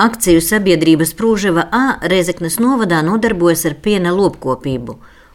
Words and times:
Akciju 0.00 0.40
sabiedrības 0.40 1.10
Prūževa 1.12 1.66
A 1.76 1.80
Reizeknas 2.08 2.54
novadā 2.56 3.02
nodarbojas 3.04 3.66
ar 3.68 3.74
piena 3.84 4.14
lopkopību, 4.16 4.94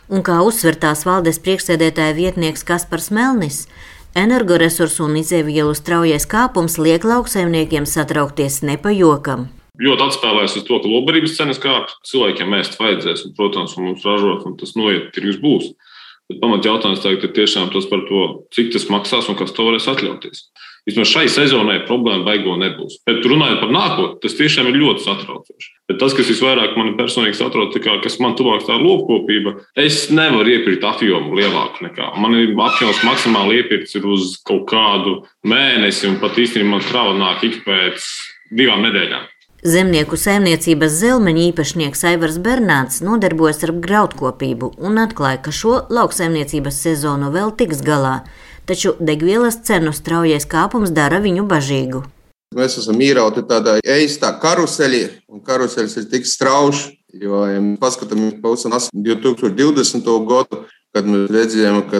un 0.09 0.23
kā 0.25 0.39
uzsver 0.41 0.73
tās 0.81 1.03
valdes 1.05 1.38
priekšsēdētāja 1.45 2.15
vietnieks 2.17 2.65
Kaspars 2.65 3.12
Melnis, 3.13 3.59
energoresursu 4.17 5.05
un 5.05 5.20
izēvielu 5.21 5.75
straujais 5.78 6.25
kāpums 6.31 6.79
liek 6.81 7.05
lauksaimniekiem 7.05 7.86
satraukties 7.86 8.63
nepajokam. 8.65 9.51
Ļoti 9.86 10.07
atspēlēs 10.07 10.57
uz 10.57 10.66
to, 10.66 10.82
ka 10.82 10.89
lobarības 10.89 11.38
cenas 11.38 11.61
kāp, 11.61 11.93
cilvēkiem 12.09 12.57
ēst 12.57 12.82
vajadzēs, 12.82 13.27
un, 13.27 13.38
protams, 13.38 13.77
un 13.77 13.91
mums 13.91 14.07
ražot, 14.07 14.50
un 14.50 14.57
tas 14.57 14.73
noiet 14.79 15.11
tirgus 15.13 15.38
būs. 15.45 15.75
Bet 16.25 16.41
pamat 16.41 16.66
jautājums 16.66 17.05
tagad 17.05 17.21
ir 17.27 17.38
tiešām 17.38 17.70
tas 17.70 17.86
par 17.86 18.02
to, 18.09 18.27
cik 18.55 18.73
tas 18.73 18.89
maksās 18.89 19.29
un 19.29 19.38
kas 19.38 19.54
to 19.54 19.70
varēs 19.70 19.91
atļauties. 19.93 20.47
Vismaz 20.86 21.09
šai 21.09 21.25
sezonai 21.33 21.79
problēma 21.88 22.27
baigo 22.27 22.54
nebūs. 22.61 22.99
Bet 23.09 23.25
runājot 23.25 23.61
par 23.63 23.71
nākotni, 23.73 24.20
tas 24.21 24.36
tiešām 24.38 24.70
ir 24.70 24.77
ļoti 24.83 25.01
satraucoši. 25.01 25.71
Bet 25.89 25.97
tas, 26.01 26.13
kas 26.18 26.29
visvairāk 26.29 26.77
man 26.77 26.93
personīgi 27.00 27.39
satrauc, 27.39 27.73
kā, 27.82 27.97
kas 28.04 28.19
man 28.21 28.37
tuvāk 28.37 28.68
tā 28.68 28.77
lopkopība, 28.77 29.55
es 29.82 30.11
nevaru 30.13 30.54
iepirkt 30.54 30.86
apjomu 30.86 31.37
lielāku 31.39 31.87
nekā. 31.87 32.11
Man 32.22 32.38
ir 32.38 32.53
apjoms 32.67 33.02
maksimāli 33.05 33.63
iepirkts 33.63 33.97
uz 34.02 34.36
kaut 34.45 34.67
kādu 34.69 35.23
mēnesi, 35.45 36.05
un 36.11 36.19
pat 36.22 36.38
īstenībā 36.38 36.75
man 36.77 36.86
krava 36.86 37.17
nāk 37.17 37.45
ik 37.49 37.63
pēc 37.66 38.05
divām 38.53 38.86
nedēļām. 38.86 39.31
Zemnieku 39.66 40.13
saimniecības 40.22 40.99
zelmeņa 40.99 41.47
īpašnieks 41.49 42.03
Aivars 42.05 42.36
Bernāts 42.38 42.99
nodarbojas 43.02 43.63
ar 43.66 43.72
graudkopību 43.81 44.75
un 44.77 45.02
atklāja, 45.02 45.39
ka 45.41 45.49
šo 45.49 45.80
lauksaimniecības 45.89 46.83
sezonu 46.86 47.31
vēl 47.33 47.55
tiks 47.58 47.81
galā 47.81 48.19
taču 48.67 48.95
degvielas 49.00 49.59
cenu 49.64 49.94
straujais 49.94 50.45
kāpums 50.50 50.94
dara 50.94 51.22
viņu 51.23 51.45
bažīgu. 51.50 52.03
Mēs 52.55 52.78
esam 52.80 53.02
īrauti 53.02 53.44
tādā 53.47 53.80
eistā 53.81 54.30
karuselī, 54.39 55.08
un 55.28 55.41
karuselis 55.44 55.97
ir 56.00 56.05
tik 56.11 56.28
strauji, 56.30 56.94
jo, 57.19 57.41
ja 57.50 57.59
paskatāmies 57.81 58.38
pa 58.44 58.53
2020. 58.55 60.11
gadu, 60.30 60.61
kad 60.95 61.07
mēs 61.09 61.27
redzējām, 61.33 61.81
ka 61.91 61.99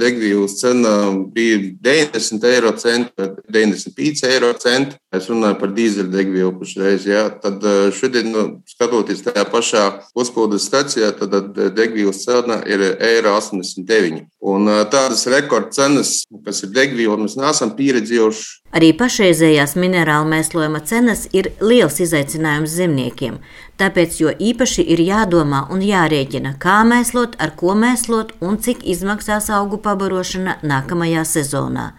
degvielas 0.00 0.56
cena 0.62 0.94
bija 1.34 1.60
90 1.84 2.46
eiro 2.48 2.72
centi, 2.80 3.28
95 3.52 4.24
eiro 4.30 4.52
centi. 4.60 4.96
Es 5.12 5.26
runāju 5.28 5.58
par 5.60 5.72
dīzeļdegvielu 5.76 6.52
pašreiz. 6.60 7.04
Jā. 7.10 7.26
Tad 7.42 7.64
šodien, 7.96 8.30
nu, 8.32 8.44
skatoties 8.70 9.24
tajā 9.26 9.44
pašā 9.50 9.84
uzpildes 10.16 10.68
stacijā, 10.70 11.10
tad 11.18 11.34
degvielas 11.76 12.22
cena 12.24 12.60
ir 12.64 12.86
eiro 12.96 13.34
89. 13.36 14.24
Un 14.40 14.70
tādas 14.92 15.26
rekordcenas, 15.28 16.22
kas 16.46 16.64
ir 16.64 16.72
degviela, 16.72 17.18
mēs 17.20 17.36
neesam 17.36 17.74
pieredzējuši. 17.76 18.48
Arī 18.70 18.92
pašreizējās 18.94 19.74
minerālu 19.82 20.30
mēslojuma 20.30 20.80
cenas 20.86 21.26
ir 21.34 21.50
liels 21.58 21.98
izaicinājums 22.00 22.70
zemniekiem. 22.78 23.40
Tāpēc 23.80 24.20
jo 24.20 24.30
īpaši 24.30 24.84
ir 24.94 25.02
jādomā 25.02 25.64
un 25.74 25.82
jārēķina, 25.82 26.54
kā 26.62 26.80
mēslot, 26.86 27.34
ar 27.42 27.56
ko 27.58 27.74
mēslot 27.74 28.29
un 28.40 28.58
cik 28.62 28.84
izmaksās 28.94 29.50
augu 29.54 29.80
pabarošana 29.84 30.58
nākamajā 30.62 31.24
sezonā. 31.28 31.90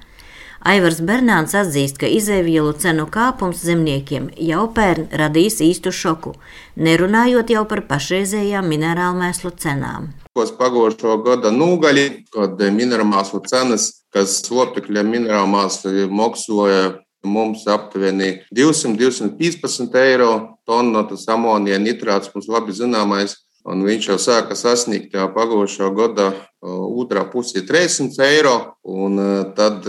Aivars 0.61 0.99
Bernāns 1.01 1.55
atzīst, 1.57 1.97
ka 1.97 2.05
izēvielu 2.05 2.75
cenu 2.77 3.07
kāpums 3.09 3.63
zemniekiem 3.65 4.29
jau 4.37 4.67
pērn 4.75 5.07
radīs 5.21 5.57
īstu 5.65 5.89
šoku, 5.89 6.35
nerunājot 6.77 7.49
jau 7.55 7.63
par 7.69 7.81
pašreizējām 7.89 8.69
minerālu 8.69 9.23
mēslu 9.23 9.55
cenām. 9.57 10.11
Kos 10.37 10.53
pagošo 10.55 11.17
gada 11.25 11.49
nūgaļi, 11.51 12.07
kad 12.35 12.61
minerālu 12.77 13.41
cenas, 13.49 13.87
kas 14.13 14.37
lopekļa 14.53 15.07
minerālu 15.07 15.49
māslu 15.55 16.09
maksoja 16.13 16.91
Mums 17.23 17.67
aptuveni 17.67 18.41
200-215 18.55 19.97
eiro 20.01 20.57
tonna 20.65 21.03
tas 21.05 21.27
amonija 21.29 21.77
nitrāts 21.77 22.31
mums 22.33 22.47
labi 22.49 22.73
zināmais. 22.73 23.35
Un 23.69 23.83
viņš 23.85 24.07
jau 24.09 24.17
sāka 24.17 24.55
sasniegt 24.57 25.13
jau 25.13 25.27
pagājušā 25.35 25.89
gada 25.93 26.31
otrā 26.61 27.23
pusē 27.29 27.61
300 27.65 28.25
eiro, 28.25 28.55
un 28.81 29.17
tad 29.57 29.85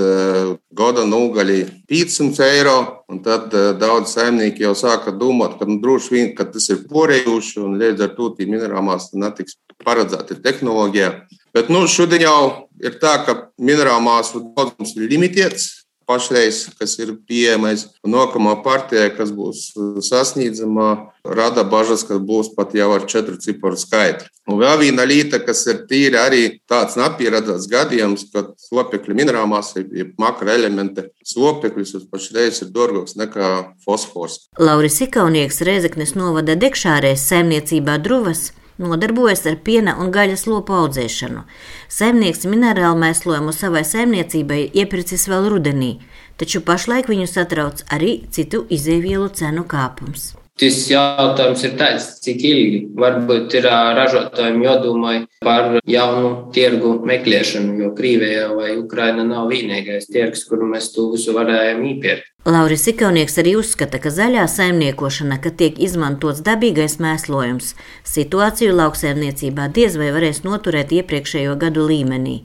gada 0.76 1.04
nūgaļi 1.08 1.58
500 1.88 2.48
eiro. 2.52 2.76
Tad 3.24 3.52
daudz 3.80 4.12
saimnieki 4.12 4.66
jau 4.66 4.74
sāka 4.76 5.12
domāt, 5.16 5.58
ka 5.58 5.68
nu, 5.68 5.78
droši 5.80 6.14
vien 6.14 6.32
ka 6.36 6.46
tas 6.48 6.68
ir 6.72 6.84
porējuši, 6.88 7.60
un 7.64 7.78
līdz 7.80 8.06
ar 8.08 8.14
to 8.16 8.30
tī 8.36 8.48
minerālās 8.48 9.10
netiks 9.16 9.56
paredzēti 9.84 10.40
tehnoloģijā. 10.44 11.12
Bet 11.52 11.68
nu, 11.72 11.84
šodien 11.88 12.24
jau 12.24 12.68
ir 12.80 12.96
tā, 13.00 13.18
ka 13.26 13.36
minerālās 13.60 14.32
daudzums 14.36 14.96
ir 14.96 15.08
limitēts 15.12 15.81
pašreiz, 16.12 16.66
kas 16.78 16.98
ir 17.00 17.16
pieejamais. 17.28 17.88
Nākamā 18.04 18.58
partija, 18.64 19.08
kas 19.16 19.32
būs 19.34 19.72
sasniedzama, 20.04 21.08
rada 21.24 21.64
bažas, 21.64 22.04
ka 22.06 22.20
būs 22.20 22.52
pat 22.56 22.76
jau 22.76 22.90
ar 22.94 23.06
četru 23.08 23.38
ciparu 23.40 23.80
skaitu. 23.80 24.28
Un 24.50 24.58
vēl 24.58 24.80
viena 24.80 25.06
lieta, 25.06 25.38
kas 25.42 25.62
ir 25.70 25.84
tīri 25.90 26.18
arī 26.18 26.42
tāds 26.68 26.98
nepieredzēts 26.98 27.68
gadījums, 27.70 28.26
kad 28.34 28.52
slopekļa 28.58 29.18
minerālās 29.20 29.74
ir 29.78 30.12
makroelementi. 30.20 31.06
Slopeklis 31.26 31.94
pašreiz 32.10 32.64
ir 32.64 32.72
dārgāks 32.74 33.14
nekā 33.20 33.52
fosfors. 33.84 34.48
Lauris 34.58 34.98
Ikaunieks 35.06 35.62
Rēzeknes 35.66 36.16
novada 36.18 36.58
Dekšārēs 36.58 37.28
saimniecībā 37.30 38.00
Druvas 38.02 38.50
nodarbojas 38.78 39.46
ar 39.46 39.56
piena 39.64 39.96
un 40.00 40.12
gaļas 40.14 40.46
lopu 40.50 40.76
audzēšanu. 40.76 41.44
Saimnieks 41.88 42.46
minerālu 42.48 43.00
mēslojumu 43.02 43.54
savai 43.56 43.84
saimniecībai 43.88 44.62
iepircis 44.72 45.28
vēl 45.30 45.50
rudenī, 45.52 45.96
taču 46.36 46.64
pašlaik 46.64 47.10
viņu 47.12 47.28
satrauc 47.30 47.84
arī 47.92 48.22
citu 48.30 48.66
izēvielu 48.70 49.28
cenu 49.36 49.66
kāpums. 49.68 50.32
Tas 50.62 50.76
jautājums 50.86 51.64
ir 51.66 51.72
tāds, 51.74 52.04
cik 52.22 52.42
ilgi 52.46 52.76
varbūt 52.94 53.56
ir 53.58 53.64
ražotājiem 53.66 54.60
jādomā 54.62 55.14
par 55.42 55.80
jaunu 55.90 56.52
tirgu 56.54 56.92
meklēšanu, 57.08 57.80
jo 57.82 57.88
Krīvija 57.98 58.44
vai 58.54 58.76
Ukraina 58.78 59.24
nav 59.26 59.50
vienīgais 59.50 60.06
tirgus, 60.06 60.44
kur 60.46 60.62
mēs 60.62 60.92
to 60.94 61.08
visu 61.16 61.34
varējām 61.34 61.82
iepirkt. 61.90 62.30
Lauris 62.46 62.86
Ikaunieks 62.94 63.40
arī 63.42 63.56
uzskata, 63.58 63.98
ka 64.02 64.14
zaļā 64.14 64.46
saimniekošana, 64.50 65.40
kad 65.42 65.58
tiek 65.58 65.82
izmantots 65.82 66.44
dabīgais 66.46 67.00
mēslojums, 67.02 67.74
situāciju 68.06 68.78
lauksēmniecībā 68.78 69.66
diez 69.74 69.98
vai 69.98 70.14
varēs 70.14 70.44
noturēt 70.46 70.94
iepriekšējo 70.94 71.58
gadu 71.58 71.90
līmenī 71.90 72.44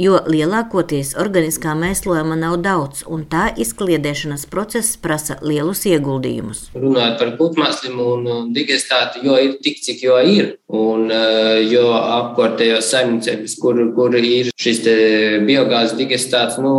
jo 0.00 0.18
lielākoties 0.28 1.14
organiskā 1.20 1.74
mēslojuma 1.78 2.36
nav 2.38 2.58
daudz, 2.64 3.02
un 3.08 3.24
tā 3.30 3.48
izkliedēšanas 3.56 4.46
process 4.52 4.96
prasa 5.00 5.38
lielus 5.42 5.84
ieguldījumus. 5.88 6.66
Runājot 6.76 7.18
par 7.20 7.32
putmāslim 7.40 8.00
un 8.04 8.52
digestātu, 8.56 9.24
jo 9.26 9.38
ir 9.40 9.56
tik, 9.64 9.80
cik 9.84 10.04
jo 10.04 10.18
ir, 10.20 10.52
un 10.72 11.10
eh, 11.12 11.62
jo 11.70 11.88
apkārtējos 11.96 12.92
saimniecības, 12.92 13.56
kur, 13.62 13.80
kur 13.96 14.16
ir 14.20 14.52
šis 14.56 14.82
biogāzes 15.46 15.96
digestāts, 15.98 16.60
nu, 16.62 16.76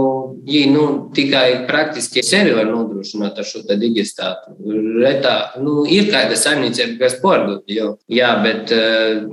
viņi 0.47 0.71
nu, 0.73 0.85
tikai 1.15 1.67
praktiski 1.67 2.23
sevi 2.25 2.53
var 2.55 2.69
nodrošināt 2.69 3.41
ar 3.41 3.47
šo 3.47 3.63
digestātu. 3.67 4.55
Retā, 5.01 5.37
nu, 5.63 5.83
ir 5.89 6.11
kāda 6.13 6.37
saimniecība, 6.39 6.97
kas 7.03 7.19
pārdod, 7.23 7.63
jo, 7.71 7.95
jā, 8.11 8.31
bet 8.45 8.73
uh, 8.75 9.25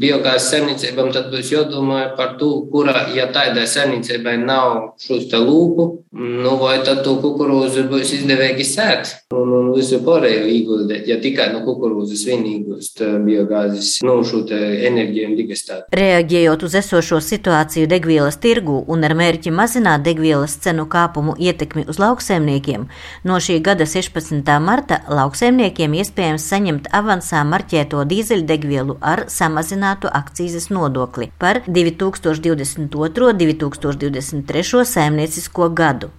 biogāzes 0.00 0.50
saimniecībām, 0.54 1.10
tad 1.14 1.30
būs 1.32 1.50
jādomā 1.52 2.02
par 2.18 2.36
to, 2.40 2.50
kura, 2.72 3.06
ja 3.16 3.28
tādai 3.34 3.66
saimniecībai 3.70 4.36
nav 4.42 4.96
šos 5.00 5.28
te 5.30 5.38
lūpu, 5.40 5.86
nu, 6.20 6.54
vai 6.60 6.80
tad 6.86 7.02
to 7.06 7.16
kukurūzu 7.22 7.86
būs 7.90 8.14
izdevīgi 8.18 8.66
sēt 8.66 9.12
un, 9.34 9.52
un 9.54 9.68
visu 9.76 10.00
pārējo 10.04 10.46
ieguldīt, 10.50 11.06
ja 11.10 11.18
tikai 11.22 11.50
no 11.54 11.62
kukurūzas 11.66 12.24
vienīgi 12.28 12.76
uz 12.76 12.90
biogāzes, 12.98 13.92
nu, 14.06 14.16
šo 14.26 14.42
te 14.48 14.58
enerģiju 14.88 15.30
un 15.30 15.36
digestātu. 15.38 15.86
Reaģējot 15.96 16.64
uz 16.66 16.76
esošo 16.80 17.20
situāciju 17.24 17.90
degvielas 17.90 18.40
tirgu 18.42 18.80
un 18.90 19.06
ar 19.06 19.14
mērķi 19.18 19.52
mazināt 19.54 20.04
degvielas 20.06 20.56
cenu 20.64 20.86
kāpumu 20.90 21.36
ietekmi 21.38 21.86
uz 21.90 22.00
lauksaimniekiem, 22.02 22.88
no 23.24 23.38
šī 23.42 23.60
gada 23.64 23.86
16. 23.88 24.50
marta 24.64 25.02
lauksaimniekiem 25.10 25.94
iespējams 26.00 26.48
saņemt 26.50 26.90
avansā 26.96 27.44
marķēto 27.46 28.02
dīzeļdegvielu 28.10 28.98
ar 29.00 29.26
samazinātu 29.30 30.10
akcijas 30.10 30.70
nodokli 30.74 31.30
par 31.38 31.62
2022. 31.66 33.19
Un 33.28 33.38
2023. 33.38 34.84
saimniecisko 34.84 35.68
gadu. 35.76 36.10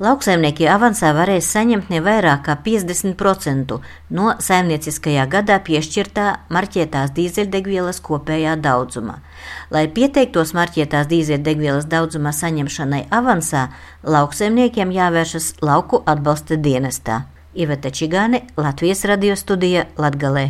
Lauksaimnieki 0.00 0.64
avansā 0.72 1.10
varēs 1.12 1.48
saņemt 1.52 1.90
ne 1.92 1.98
vairāk 2.00 2.46
kā 2.46 2.54
50% 2.64 3.76
no 4.16 4.30
saimnieciskajā 4.40 5.26
gadā 5.28 5.58
piešķirtā 5.66 6.24
marķētās 6.56 7.12
dīzeļdegvielas 7.18 8.00
kopējā 8.06 8.54
daudzuma. 8.64 9.18
Lai 9.70 9.84
pieteiktos 9.92 10.54
marķētās 10.56 11.10
dīzeļdegvielas 11.10 11.90
daudzuma 11.92 12.32
saņemšanai 12.32 13.02
avansā, 13.12 13.68
lauksaimniekiem 14.02 14.96
jāvēršas 14.96 15.52
lauku 15.60 16.00
atbalsta 16.06 16.56
dienestā. 16.56 17.26
Iveta 17.54 17.92
Čigāne, 17.92 18.46
Latvijas 18.56 19.04
radio 19.04 19.36
studija 19.36 19.84
Latgalē. 19.98 20.48